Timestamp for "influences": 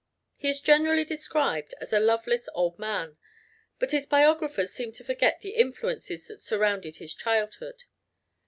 5.51-6.27